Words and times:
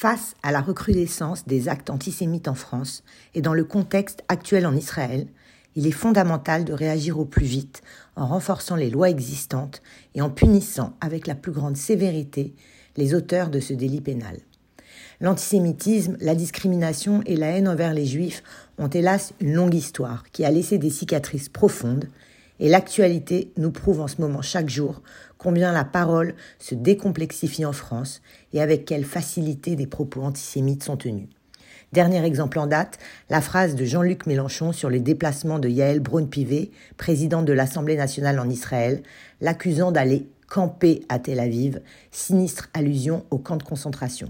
Face 0.00 0.34
à 0.42 0.50
la 0.50 0.62
recrudescence 0.62 1.46
des 1.46 1.68
actes 1.68 1.90
antisémites 1.90 2.48
en 2.48 2.54
France 2.54 3.04
et 3.34 3.42
dans 3.42 3.52
le 3.52 3.64
contexte 3.64 4.24
actuel 4.28 4.66
en 4.66 4.74
Israël, 4.74 5.26
il 5.76 5.86
est 5.86 5.90
fondamental 5.90 6.64
de 6.64 6.72
réagir 6.72 7.18
au 7.18 7.26
plus 7.26 7.44
vite 7.44 7.82
en 8.16 8.26
renforçant 8.26 8.76
les 8.76 8.88
lois 8.88 9.10
existantes 9.10 9.82
et 10.14 10.22
en 10.22 10.30
punissant 10.30 10.96
avec 11.02 11.26
la 11.26 11.34
plus 11.34 11.52
grande 11.52 11.76
sévérité 11.76 12.54
les 12.96 13.12
auteurs 13.12 13.50
de 13.50 13.60
ce 13.60 13.74
délit 13.74 14.00
pénal. 14.00 14.38
L'antisémitisme, 15.20 16.16
la 16.18 16.34
discrimination 16.34 17.20
et 17.26 17.36
la 17.36 17.48
haine 17.48 17.68
envers 17.68 17.92
les 17.92 18.06
juifs 18.06 18.42
ont 18.78 18.88
hélas 18.88 19.34
une 19.38 19.52
longue 19.52 19.74
histoire 19.74 20.24
qui 20.32 20.46
a 20.46 20.50
laissé 20.50 20.78
des 20.78 20.88
cicatrices 20.88 21.50
profondes 21.50 22.06
et 22.60 22.68
l'actualité 22.68 23.52
nous 23.56 23.72
prouve 23.72 24.00
en 24.00 24.06
ce 24.06 24.20
moment 24.20 24.42
chaque 24.42 24.68
jour 24.68 25.02
combien 25.38 25.72
la 25.72 25.84
parole 25.84 26.34
se 26.58 26.74
décomplexifie 26.74 27.64
en 27.64 27.72
France 27.72 28.20
et 28.52 28.60
avec 28.60 28.84
quelle 28.84 29.04
facilité 29.04 29.74
des 29.74 29.86
propos 29.86 30.22
antisémites 30.22 30.84
sont 30.84 30.98
tenus. 30.98 31.28
Dernier 31.92 32.24
exemple 32.24 32.60
en 32.60 32.68
date, 32.68 32.98
la 33.30 33.40
phrase 33.40 33.74
de 33.74 33.84
Jean-Luc 33.84 34.26
Mélenchon 34.26 34.72
sur 34.72 34.90
les 34.90 35.00
déplacements 35.00 35.58
de 35.58 35.68
Yael 35.68 35.98
Braun-Pivet, 35.98 36.70
président 36.96 37.42
de 37.42 37.52
l'Assemblée 37.52 37.96
nationale 37.96 38.38
en 38.38 38.48
Israël, 38.48 39.02
l'accusant 39.40 39.90
d'aller 39.90 40.28
camper 40.48 41.02
à 41.08 41.18
Tel 41.18 41.40
Aviv, 41.40 41.80
sinistre 42.12 42.68
allusion 42.74 43.24
au 43.30 43.38
camp 43.38 43.56
de 43.56 43.64
concentration. 43.64 44.28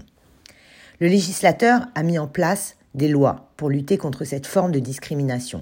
Le 0.99 1.07
législateur 1.07 1.87
a 1.93 2.01
mis 2.01 2.17
en 2.17 2.27
place 2.27 2.77
des 2.95 3.07
lois 3.07 3.51
pour 3.57 3.69
lutter 3.69 3.97
contre 3.97 4.23
cette 4.23 4.47
forme 4.47 4.71
de 4.71 4.79
discrimination. 4.79 5.61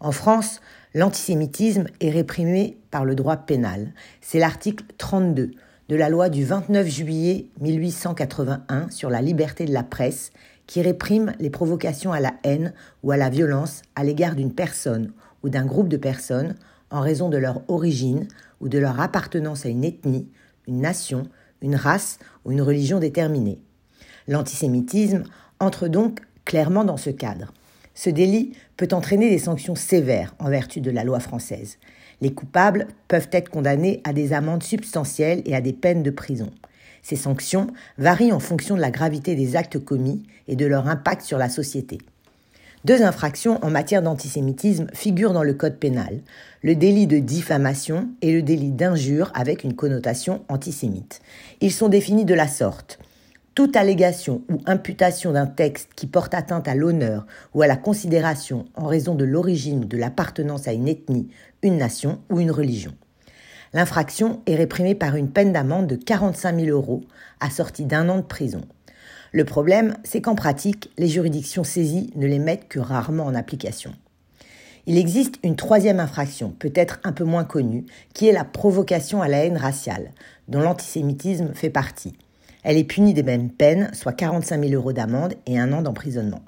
En 0.00 0.12
France, 0.12 0.60
l'antisémitisme 0.94 1.86
est 2.00 2.10
réprimé 2.10 2.78
par 2.90 3.04
le 3.04 3.14
droit 3.14 3.36
pénal. 3.36 3.92
C'est 4.20 4.38
l'article 4.38 4.84
32 4.98 5.50
de 5.88 5.96
la 5.96 6.08
loi 6.08 6.28
du 6.28 6.44
29 6.44 6.86
juillet 6.86 7.46
1881 7.60 8.90
sur 8.90 9.10
la 9.10 9.22
liberté 9.22 9.64
de 9.64 9.72
la 9.72 9.82
presse 9.82 10.30
qui 10.66 10.82
réprime 10.82 11.32
les 11.40 11.50
provocations 11.50 12.12
à 12.12 12.20
la 12.20 12.34
haine 12.44 12.74
ou 13.02 13.10
à 13.10 13.16
la 13.16 13.30
violence 13.30 13.82
à 13.96 14.04
l'égard 14.04 14.34
d'une 14.34 14.52
personne 14.52 15.12
ou 15.42 15.48
d'un 15.48 15.64
groupe 15.64 15.88
de 15.88 15.96
personnes 15.96 16.54
en 16.90 17.00
raison 17.00 17.28
de 17.28 17.38
leur 17.38 17.62
origine 17.68 18.28
ou 18.60 18.68
de 18.68 18.78
leur 18.78 19.00
appartenance 19.00 19.64
à 19.64 19.70
une 19.70 19.84
ethnie, 19.84 20.28
une 20.66 20.80
nation, 20.80 21.24
une 21.62 21.76
race 21.76 22.18
ou 22.44 22.52
une 22.52 22.62
religion 22.62 22.98
déterminée. 22.98 23.60
L'antisémitisme 24.26 25.24
entre 25.58 25.88
donc 25.88 26.20
clairement 26.44 26.84
dans 26.84 26.96
ce 26.96 27.10
cadre. 27.10 27.52
Ce 27.98 28.10
délit 28.10 28.52
peut 28.76 28.86
entraîner 28.92 29.28
des 29.28 29.40
sanctions 29.40 29.74
sévères 29.74 30.36
en 30.38 30.48
vertu 30.48 30.80
de 30.80 30.92
la 30.92 31.02
loi 31.02 31.18
française. 31.18 31.78
Les 32.20 32.32
coupables 32.32 32.86
peuvent 33.08 33.28
être 33.32 33.48
condamnés 33.48 34.00
à 34.04 34.12
des 34.12 34.32
amendes 34.32 34.62
substantielles 34.62 35.42
et 35.46 35.56
à 35.56 35.60
des 35.60 35.72
peines 35.72 36.04
de 36.04 36.12
prison. 36.12 36.48
Ces 37.02 37.16
sanctions 37.16 37.66
varient 37.96 38.30
en 38.30 38.38
fonction 38.38 38.76
de 38.76 38.80
la 38.80 38.92
gravité 38.92 39.34
des 39.34 39.56
actes 39.56 39.80
commis 39.80 40.22
et 40.46 40.54
de 40.54 40.64
leur 40.64 40.86
impact 40.86 41.22
sur 41.22 41.38
la 41.38 41.48
société. 41.48 41.98
Deux 42.84 43.02
infractions 43.02 43.58
en 43.64 43.70
matière 43.70 44.02
d'antisémitisme 44.02 44.86
figurent 44.94 45.32
dans 45.32 45.42
le 45.42 45.54
Code 45.54 45.80
pénal, 45.80 46.20
le 46.62 46.76
délit 46.76 47.08
de 47.08 47.18
diffamation 47.18 48.10
et 48.22 48.30
le 48.30 48.42
délit 48.42 48.70
d'injure 48.70 49.32
avec 49.34 49.64
une 49.64 49.74
connotation 49.74 50.44
antisémite. 50.48 51.20
Ils 51.60 51.72
sont 51.72 51.88
définis 51.88 52.24
de 52.24 52.34
la 52.34 52.46
sorte 52.46 53.00
toute 53.58 53.74
allégation 53.74 54.42
ou 54.48 54.60
imputation 54.66 55.32
d'un 55.32 55.48
texte 55.48 55.88
qui 55.96 56.06
porte 56.06 56.32
atteinte 56.32 56.68
à 56.68 56.76
l'honneur 56.76 57.26
ou 57.54 57.62
à 57.62 57.66
la 57.66 57.76
considération 57.76 58.66
en 58.76 58.86
raison 58.86 59.16
de 59.16 59.24
l'origine 59.24 59.82
ou 59.82 59.84
de 59.84 59.96
l'appartenance 59.96 60.68
à 60.68 60.72
une 60.72 60.86
ethnie, 60.86 61.26
une 61.62 61.76
nation 61.76 62.20
ou 62.30 62.38
une 62.38 62.52
religion. 62.52 62.94
L'infraction 63.72 64.42
est 64.46 64.54
réprimée 64.54 64.94
par 64.94 65.16
une 65.16 65.32
peine 65.32 65.52
d'amende 65.52 65.88
de 65.88 65.96
45 65.96 66.54
000 66.54 66.68
euros, 66.68 67.02
assortie 67.40 67.84
d'un 67.84 68.08
an 68.08 68.18
de 68.18 68.22
prison. 68.22 68.60
Le 69.32 69.44
problème, 69.44 69.96
c'est 70.04 70.20
qu'en 70.20 70.36
pratique, 70.36 70.92
les 70.96 71.08
juridictions 71.08 71.64
saisies 71.64 72.12
ne 72.14 72.28
les 72.28 72.38
mettent 72.38 72.68
que 72.68 72.78
rarement 72.78 73.24
en 73.24 73.34
application. 73.34 73.92
Il 74.86 74.98
existe 74.98 75.34
une 75.42 75.56
troisième 75.56 75.98
infraction, 75.98 76.54
peut-être 76.56 77.00
un 77.02 77.10
peu 77.10 77.24
moins 77.24 77.42
connue, 77.42 77.86
qui 78.14 78.28
est 78.28 78.32
la 78.32 78.44
provocation 78.44 79.20
à 79.20 79.26
la 79.26 79.44
haine 79.44 79.58
raciale, 79.58 80.12
dont 80.46 80.60
l'antisémitisme 80.60 81.54
fait 81.54 81.70
partie. 81.70 82.14
Elle 82.62 82.76
est 82.76 82.84
punie 82.84 83.14
des 83.14 83.22
mêmes 83.22 83.50
peines, 83.50 83.90
soit 83.92 84.12
45 84.12 84.60
000 84.60 84.74
euros 84.74 84.92
d'amende 84.92 85.34
et 85.46 85.58
un 85.58 85.72
an 85.72 85.82
d'emprisonnement. 85.82 86.42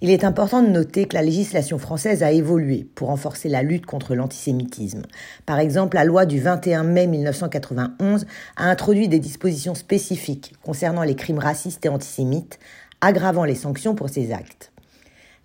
Il 0.00 0.10
est 0.10 0.24
important 0.24 0.64
de 0.64 0.68
noter 0.68 1.06
que 1.06 1.14
la 1.14 1.22
législation 1.22 1.78
française 1.78 2.24
a 2.24 2.32
évolué 2.32 2.88
pour 2.96 3.06
renforcer 3.06 3.48
la 3.48 3.62
lutte 3.62 3.86
contre 3.86 4.16
l'antisémitisme. 4.16 5.02
Par 5.46 5.60
exemple, 5.60 5.96
la 5.96 6.04
loi 6.04 6.26
du 6.26 6.40
21 6.40 6.82
mai 6.82 7.06
1991 7.06 8.26
a 8.56 8.64
introduit 8.68 9.06
des 9.06 9.20
dispositions 9.20 9.76
spécifiques 9.76 10.54
concernant 10.64 11.04
les 11.04 11.14
crimes 11.14 11.38
racistes 11.38 11.86
et 11.86 11.88
antisémites, 11.88 12.58
aggravant 13.00 13.44
les 13.44 13.54
sanctions 13.54 13.94
pour 13.94 14.08
ces 14.08 14.32
actes. 14.32 14.72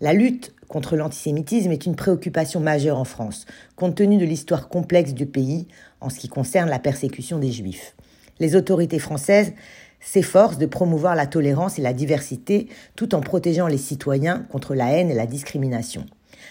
La 0.01 0.13
lutte 0.13 0.55
contre 0.67 0.95
l'antisémitisme 0.95 1.71
est 1.71 1.85
une 1.85 1.95
préoccupation 1.95 2.59
majeure 2.59 2.97
en 2.97 3.03
France, 3.03 3.45
compte 3.75 3.95
tenu 3.95 4.17
de 4.17 4.25
l'histoire 4.25 4.69
complexe 4.69 5.13
du 5.13 5.27
pays 5.27 5.67
en 6.01 6.09
ce 6.09 6.17
qui 6.17 6.29
concerne 6.29 6.69
la 6.69 6.79
persécution 6.79 7.37
des 7.37 7.51
juifs. 7.51 7.95
Les 8.39 8.55
autorités 8.55 8.99
françaises 8.99 9.53
s'efforce 9.99 10.57
de 10.57 10.65
promouvoir 10.65 11.15
la 11.15 11.27
tolérance 11.27 11.79
et 11.79 11.81
la 11.81 11.93
diversité 11.93 12.67
tout 12.95 13.15
en 13.15 13.21
protégeant 13.21 13.67
les 13.67 13.77
citoyens 13.77 14.45
contre 14.49 14.75
la 14.75 14.91
haine 14.91 15.11
et 15.11 15.15
la 15.15 15.25
discrimination. 15.25 16.05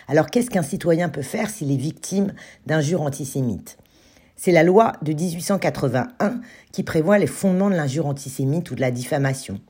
Alors 0.09 0.27
qu'est-ce 0.27 0.51
qu'un 0.51 0.63
citoyen 0.63 1.09
peut 1.09 1.23
faire 1.23 1.51
s'il 1.51 1.73
est 1.73 1.77
victime 1.77 2.33
d'injures 2.67 3.03
antisémites? 3.03 3.79
C'est 4.37 4.53
la 4.53 4.63
loi 4.63 4.93
de 5.03 5.13
1881 5.13 6.41
qui 6.71 6.83
prévoit 6.83 7.19
les 7.19 7.27
fondements 7.27 7.71
de 7.71 7.75
l'injure 7.75 8.07
antisémite 8.07 8.71
ou 8.71 8.75
de 8.75 8.83
la 8.83 8.91
diffamation. 8.91 9.61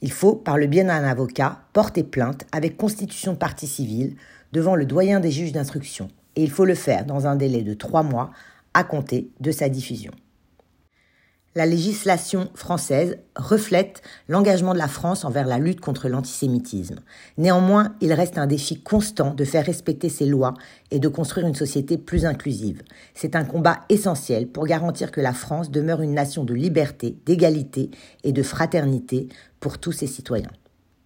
Il 0.00 0.10
faut, 0.10 0.34
par 0.34 0.56
le 0.56 0.66
bien 0.66 0.84
d'un 0.84 1.04
avocat, 1.04 1.60
porter 1.72 2.02
plainte 2.02 2.46
avec 2.52 2.76
constitution 2.76 3.32
de 3.32 3.38
partie 3.38 3.66
civile 3.66 4.16
devant 4.52 4.74
le 4.74 4.86
doyen 4.86 5.20
des 5.20 5.30
juges 5.30 5.52
d'instruction. 5.52 6.08
Et 6.34 6.42
il 6.42 6.50
faut 6.50 6.64
le 6.64 6.74
faire 6.74 7.04
dans 7.04 7.26
un 7.26 7.36
délai 7.36 7.62
de 7.62 7.74
trois 7.74 8.02
mois 8.02 8.30
à 8.72 8.84
compter 8.84 9.30
de 9.40 9.50
sa 9.50 9.68
diffusion 9.68 10.12
la 11.56 11.64
législation 11.64 12.50
française 12.54 13.16
reflète 13.34 14.02
l'engagement 14.28 14.74
de 14.74 14.78
la 14.78 14.88
France 14.88 15.24
envers 15.24 15.46
la 15.46 15.58
lutte 15.58 15.80
contre 15.80 16.08
l'antisémitisme. 16.08 17.00
Néanmoins, 17.38 17.96
il 18.02 18.12
reste 18.12 18.36
un 18.36 18.46
défi 18.46 18.80
constant 18.82 19.32
de 19.32 19.44
faire 19.44 19.64
respecter 19.64 20.10
ces 20.10 20.26
lois 20.26 20.52
et 20.90 20.98
de 20.98 21.08
construire 21.08 21.46
une 21.46 21.54
société 21.54 21.96
plus 21.96 22.26
inclusive. 22.26 22.82
C'est 23.14 23.34
un 23.34 23.44
combat 23.44 23.80
essentiel 23.88 24.48
pour 24.48 24.66
garantir 24.66 25.10
que 25.10 25.22
la 25.22 25.32
France 25.32 25.70
demeure 25.70 26.02
une 26.02 26.14
nation 26.14 26.44
de 26.44 26.52
liberté, 26.52 27.16
d'égalité 27.24 27.90
et 28.22 28.32
de 28.32 28.42
fraternité 28.42 29.28
pour 29.58 29.78
tous 29.78 29.92
ses 29.92 30.06
citoyens. 30.06 30.50